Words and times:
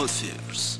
Hoosiers. 0.00 0.79